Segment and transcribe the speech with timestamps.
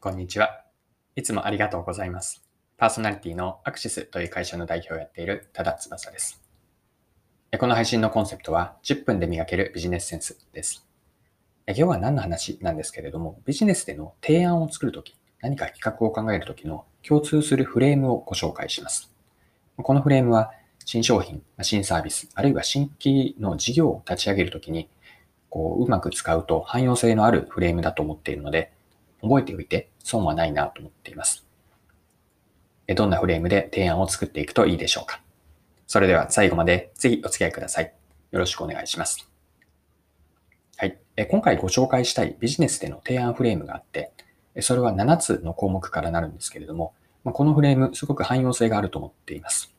[0.00, 0.62] こんにちは。
[1.16, 2.48] いつもありがとうございます。
[2.76, 6.40] パーソナリティのアクシスという会社の代表をやっている多田翼です。
[7.58, 10.86] この配信のコンセプトは10分で磨けるビジネスセンスです。
[11.66, 19.12] 今日は何の話なんですけれども、ビジネスでの提案を作るとき、何か企画を考えるときの共通するフレームをご紹介します。
[19.82, 20.52] このフレームは
[20.84, 24.88] 新商品、新サービス、あるいは新規の事業を立ち上げるときに
[25.50, 28.77] こううまく使うと汎用性のあるフレームだと思っているので、
[29.22, 31.46] 覚えておいて損はないなと思っています。
[32.94, 35.20] どんなフレームで提案を作っていくといいでしょうか。
[35.86, 37.92] それでは最後までぜひお付き合いください。
[38.30, 39.30] よろしくお願いします。
[40.76, 40.98] はい。
[41.28, 44.12] 今回ご紹介したいビジネスでの提案フレームがあって、
[44.60, 49.74] それは7つの項目からなるんですけれども、このフレームすごく汎用性があると思っています。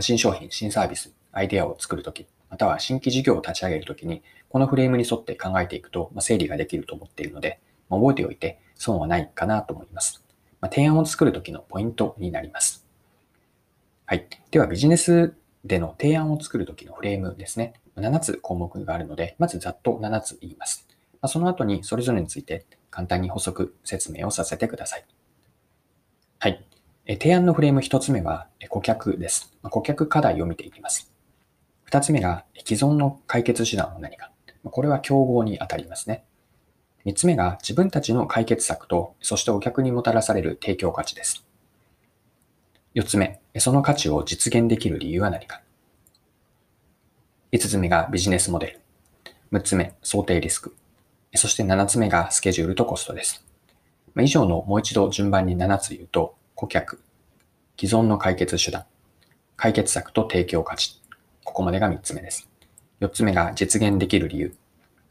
[0.00, 10.24] 新商品、新サービス、アイデアを作るとき、または新規事業を立ち上げるときに、このフレームに沿って考えていくと、整理ができると思っているので、覚えておいて損はないかなと思います。
[10.60, 12.86] まあ、提案を作るときのポイントになります。
[14.06, 14.26] はい。
[14.50, 15.34] ではビジネス
[15.64, 17.74] での提案を作るときのフレームですね。
[17.96, 20.86] 7つ項目があるので、まずざっと7つ言います。
[21.14, 25.04] まあ、その後にそれぞれについて簡単に補足説明をさせてください。
[26.38, 26.64] はい。
[27.06, 29.52] 提案のフレーム1つ目は顧客です。
[29.62, 31.12] 顧客課題を見ていきます。
[31.90, 34.30] 2つ目が既存の解決手段は何か。
[34.64, 36.24] これは競合にあたりますね。
[37.06, 41.46] 三つ目が自分たちの解決策と、そしてお客にもたらされる提供価値です。
[42.94, 45.62] 四つ目、その価値を実現できる理由は何か。
[47.52, 48.80] 五つ目がビジネスモデル。
[49.52, 50.74] 六つ目、想定リスク。
[51.36, 53.46] そして七つ目がスケジュールとコストです。
[54.20, 57.00] 以上のもう一度順番に7つ言うと、顧客、
[57.78, 58.84] 既存の解決手段、
[59.56, 61.00] 解決策と提供価値。
[61.44, 62.48] ここまでが3つ目です。
[63.00, 64.56] 4つ目が実現できる理由、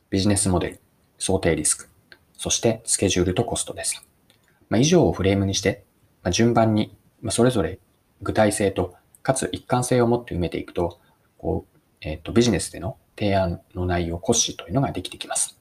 [0.09, 0.79] ビジネスモデル、
[1.17, 1.89] 想定リスク、
[2.37, 4.05] そしてスケジュールとコストです。
[4.69, 5.83] まあ、以上をフレームにして、
[6.23, 7.79] まあ、順番に、まあ、それぞれ
[8.21, 10.99] 具体性と、かつ一貫性を持って埋めていくと、
[11.37, 15.59] こう、え、ー、と、ビジネスでの提案の内容、骨子というのができてきます。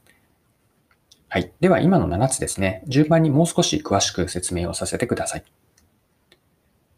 [1.28, 1.52] はい。
[1.60, 5.44] では、今の7つですね、順番にもう少し詳しく説明をさせてください。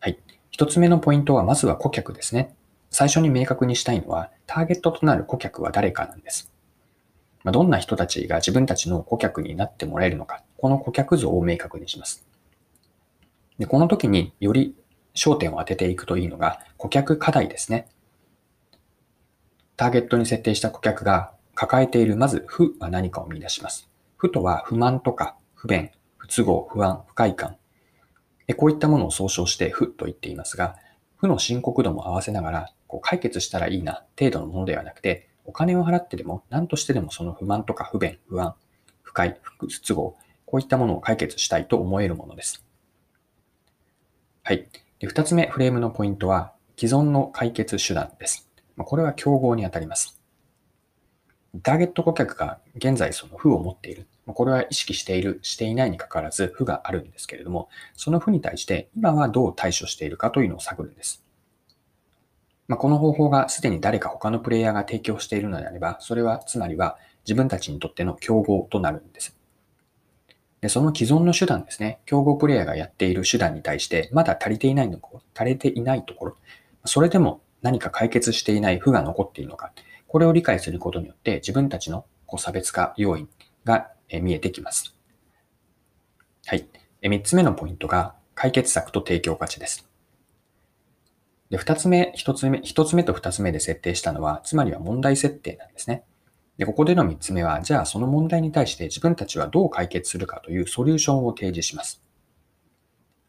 [0.01, 0.19] はい。
[0.51, 2.55] 一つ目のポイントは、まずは顧客ですね。
[2.91, 6.51] 最初に明確にしたいのは、ターゲットとなる顧客は誰かなんです。
[7.47, 12.27] まどんな人たちが自分たちの顧客になってもらえるのか、この顧客像を明確にします。
[13.61, 14.75] でこの時により
[15.15, 17.87] 焦点を当てていくといいのが顧客課題ですね。
[19.77, 23.89] ターゲットに設定した顧客が抱えているまず負は何かを見出します。
[24.17, 27.59] 負とは不満とか不便、不都合、不安、不快感。
[28.57, 30.75] こういったものを総称して負と言っていますが、
[31.15, 38.55] 負の深刻度も合わせながらこう解決したらいいな程度のものではなくて、お金を払ってでも何としてでもその不満とか不便、不安、
[39.03, 42.65] 不快、不都合、こういったものを解決したいと思えるものです。
[44.43, 44.69] はい。
[44.99, 48.49] で二つ目、フレームのポイントは、既存の解決手段です。
[48.77, 50.21] これは競合にあたります。
[51.63, 54.07] ターゲット顧客が現在その負を持っている。
[54.27, 61.26] これは意識している、していないにかかわらず負があるんですけれども、その負に対して今はどう対処しているかというのを探るんです。
[62.69, 69.37] まあ、この方法がすでに誰か他のプレイヤーが提供しているのであれば、それはつまりは自分たちにとっての競合となるんです。
[70.61, 74.99] でその既存の手段ですね、競合プレイヤーがやっている手段に対して、まだ足りていないの
[75.35, 76.37] 足りていないところ、
[76.85, 79.73] それでも何か解決していない負が残っているのか、
[80.09, 83.29] これを理解することによって自分たちのこう差別化要因
[83.65, 83.91] が
[84.21, 84.97] 見えてきます。
[86.47, 86.67] はい。
[87.03, 89.86] 三つ目のポイントが解決策と提供価値です。
[91.51, 96.05] で、二つ目、一つ目、一つ目と二つ目で設定したのは、つまりは問題設定なんですね。
[96.59, 102.03] で、ここでの三つ目は、じゃあその問題に対して自分たちはどう解決するかというソリューションを提示します。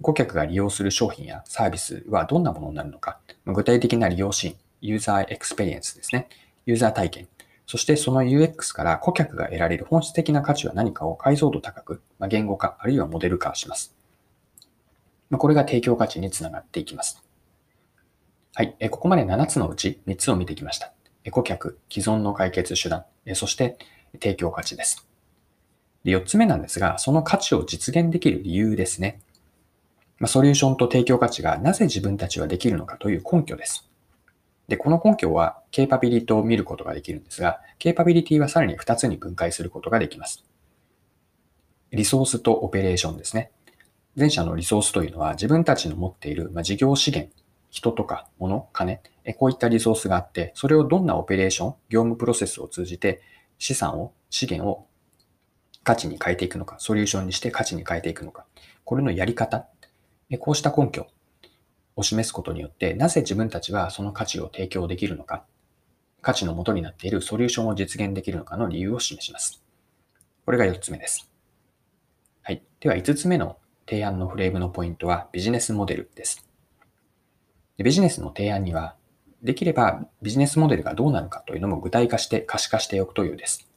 [0.02, 6.30] 顧客が利用する商品やサービスはどんなものになるのか、具体的な利用シーン、ユーザーエクスペリエンスですね。
[6.66, 7.28] ユーザー体験。
[7.66, 13.96] そしてその UX から顧客が得られる本質的な価値は何かを解像度高く、ま言語化、あるいはモデル化します。
[15.32, 17.27] これが提供価値につながっていきます。
[18.58, 18.76] はい。
[18.90, 20.92] ここまで7つのうち3つを見てきました。
[21.30, 23.06] 顧客、既存の解決手段、
[23.36, 23.78] そして
[24.14, 25.08] 提供価値です。
[26.04, 29.22] で4つ目なんですが、その価値を実現できる理由ですね。
[30.18, 33.88] まソリューションと提供価値がなぜ自分たちはできるのかという根拠です。
[34.68, 40.44] で、この根拠は、ケーパビリティを見ることができるんですが、ケーパビリティはさらに2つに分解することができます。
[41.92, 43.52] リソースとオペレーションですね。
[44.16, 47.32] 前者のリソースというのは自分たちの持っている事業資源
[47.70, 49.02] 人とか物、金、
[49.38, 53.22] こういったリソースがあって、それをどんなオペレーション、業務プロセスを通じて
[53.58, 54.88] 資産を、資源を
[55.84, 58.46] 価値に変えていくのか、ソリューションにして価値に変えていくのか、
[58.84, 59.68] これのやり方、
[60.40, 61.08] こうした根拠
[61.96, 65.46] を示すことによって、なぜ自分たちはその価値を提供できるのか、
[66.22, 69.62] 価値の元になっているソリューションを実現できるのかの理由を示します。
[70.46, 71.30] これが4つ目です。
[72.44, 72.64] はい。
[72.80, 76.47] では5つ目の提案のフレームのポイントはビジネスモデルです。
[77.84, 78.96] ビジネスの提案には、
[79.44, 83.70] できればビジネスモデルがどうなるかというのも具体化して可視化しておくというです。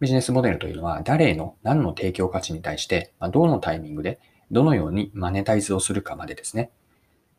[0.00, 4.20] ビジネスモデルというのは誰への何の提供価値に対して、どのタイミングで
[4.50, 6.70] どのようにマネタイズをするかまでですね。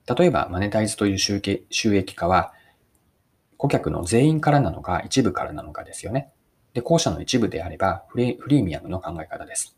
[0.08, 2.54] 例えばマネタイズという収益化は
[3.58, 6.32] 顧客の全員からなのか一部からなのかですよね。
[6.74, 9.76] で、後者の一部であればフリーミアムの考え方です。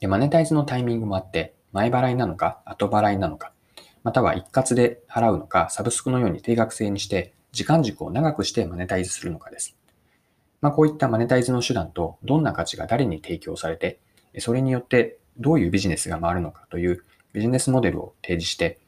[0.00, 3.52] で、マネタイズのタイミングもあって、前払いなのか後払いなのか、
[4.04, 9.76] または一括で払うのか、サブスクのように定額制にして、時間軸を長くしてマネタイズするのかです。
[10.60, 13.98] まあ、こういったマネタイズの手段と、どんな価値が誰に提供されて、
[14.38, 17.02] それによってどういうビジネスが回るのかという
[17.32, 18.78] ビジネスモデルを提示して、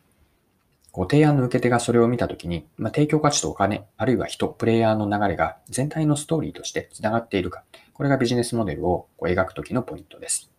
[0.93, 7.65] こう提案の受け手がそれを見たときに、まあ、提供価値とお金、あるいは人、プレイヤーの流れが全体のストーリーとして繋がっているか、
[7.95, 10.51] これがビジネスモデルをこう描くときのポイントです。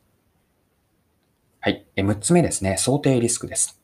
[1.59, 1.85] はい。
[1.95, 2.77] 6つ目ですね。
[2.77, 3.81] 想定リスクです。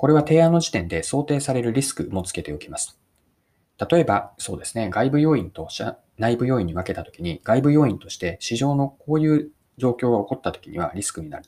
[0.00, 2.98] これは提案の時点で想定されるリスクもつけておきます。
[3.90, 4.88] 例えば、そうですね。
[4.88, 5.68] 外部要因と
[6.16, 11.44] 内部要因に分けたときに、外部要因として市場のこういう状況が起こったときにはリスクになる。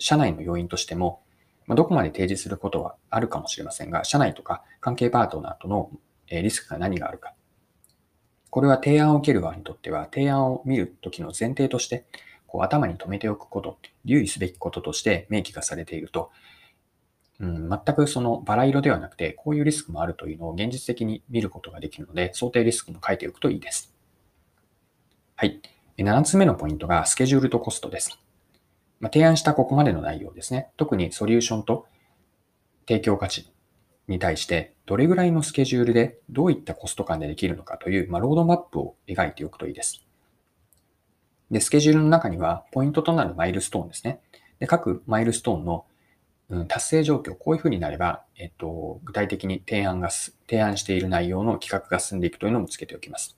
[0.00, 1.22] 社内の要因としても、
[1.66, 5.90] まどこまで提示することはあるかもしれませんが、社内とか関係パートナーとの
[6.28, 7.32] リスクが何があるか。
[8.50, 12.04] これは提案を受ける側にとっては、提案を見るときの前提として、
[12.46, 16.32] こう頭に留めておくこと、留意すべきこととして明記がされていると、
[17.40, 23.92] うん、全くそのバラ色ではなくて、こういうリスクもあるというのを現実的に見ることができるので、想定リスクも書いておくといいです。
[25.36, 25.60] はい。
[25.98, 28.18] 7つ目のポイントがスケジュールとコストです。
[29.00, 30.70] まあ、提案したここまでの内容ですね。
[30.76, 31.86] 特にソリューションと
[32.86, 33.52] 提供価値
[34.08, 40.04] に対して、どれぐらいのスケジュールでどういったコスト感でできるのかという、まあ、ロードマップを描いておくといいです。
[41.50, 44.20] で、スケジュールの中には、ポイントとなるマイルストーンですね。
[44.58, 45.84] で、各マイルストーンの、
[46.54, 53.36] うん、達成状況、こういうふうになれば、えっと、具体的に提案が、提案している内容の企画が進んでいくというのもつけておきます。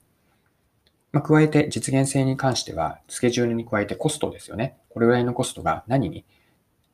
[1.11, 4.77] まあ、加えて実現性に関しては、スケジュールに加えてコストですよね。
[4.89, 6.25] これぐらいのコストが何に、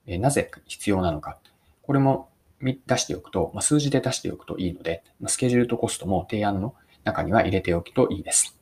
[0.06, 1.40] えなぜ必要なのか。
[1.82, 2.30] これも
[2.62, 6.74] 出しておくと、まあ、数字で出しておくといいので、まあ、スケジュールとコストも提案の
[7.04, 8.58] 中には入れておくといいです。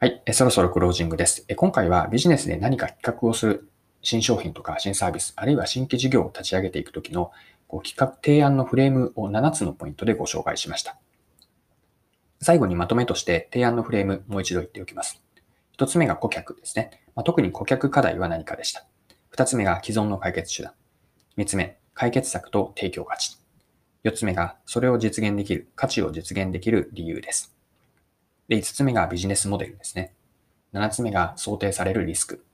[0.00, 1.44] はい、えそろそろクロージングです。
[1.48, 3.71] え今回はビジネスで何か企画をする
[4.02, 7.30] 新商品とか新サービス、あるいは新規事業を立ち上げていくときの
[7.68, 10.98] こう企画提案のフレームを7つのポイントでご紹介しました。
[12.40, 15.22] 最後にまとめとして提案のフレームもう一度言っておきます。
[15.72, 17.02] 一つ目が顧客ですね。
[17.14, 18.84] まあ、特に顧客課題は何かでした。
[19.30, 20.72] 二つ目が既存の解決手段。
[21.36, 23.38] 三つ目、解決策と提供価値。
[24.02, 27.56] 四つ目がそれを実現できる、価値を実現できる理由です。
[28.48, 30.12] で、五つ目がビジネスモデルですね。
[30.72, 32.44] 七つ目が想定されるリスク。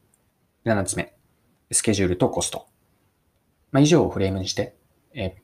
[0.64, 1.17] 七つ目、
[1.70, 2.66] スケジュールとコスト。
[3.72, 4.74] まあ、以上をフレームにして、
[5.12, 5.36] え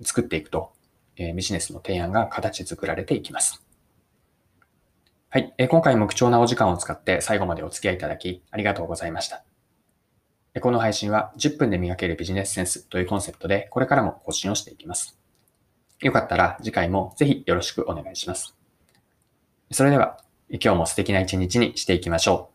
[0.00, 0.72] ー、作っていくと、
[1.16, 3.62] えー、ビジネスの提案が形作られていきます。
[5.30, 5.54] はい。
[5.70, 9.44] 今回も貴重なお時間を使って最後までお付き合いいただきありがとうございました。
[10.60, 15.18] この配信は10分で磨けるビジネスセンスというコンセプトでこれからも更新をしていきます。
[16.00, 18.54] よかったら次回もぜひよろしくお願いします。
[19.70, 20.18] それでは
[20.50, 22.51] 今日も素敵な一日にしていきましょう。